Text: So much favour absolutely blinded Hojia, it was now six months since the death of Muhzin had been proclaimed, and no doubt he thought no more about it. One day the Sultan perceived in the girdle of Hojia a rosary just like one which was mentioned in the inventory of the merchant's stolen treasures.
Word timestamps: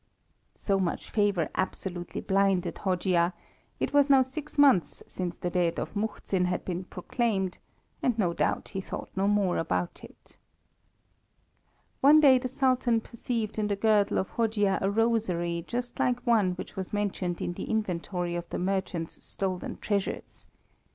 So 0.55 0.79
much 0.79 1.11
favour 1.11 1.47
absolutely 1.53 2.21
blinded 2.21 2.79
Hojia, 2.79 3.33
it 3.79 3.93
was 3.93 4.09
now 4.09 4.23
six 4.23 4.57
months 4.57 5.03
since 5.05 5.37
the 5.37 5.51
death 5.51 5.77
of 5.77 5.93
Muhzin 5.95 6.45
had 6.45 6.65
been 6.65 6.85
proclaimed, 6.85 7.59
and 8.01 8.17
no 8.17 8.33
doubt 8.33 8.69
he 8.69 8.81
thought 8.81 9.11
no 9.15 9.27
more 9.27 9.59
about 9.59 10.03
it. 10.03 10.37
One 11.99 12.19
day 12.19 12.39
the 12.39 12.47
Sultan 12.47 12.99
perceived 12.99 13.59
in 13.59 13.67
the 13.67 13.75
girdle 13.75 14.17
of 14.17 14.31
Hojia 14.31 14.79
a 14.81 14.89
rosary 14.89 15.63
just 15.67 15.99
like 15.99 16.19
one 16.25 16.53
which 16.53 16.75
was 16.75 16.91
mentioned 16.93 17.39
in 17.39 17.53
the 17.53 17.69
inventory 17.69 18.33
of 18.35 18.49
the 18.49 18.57
merchant's 18.57 19.23
stolen 19.23 19.77
treasures. 19.77 20.47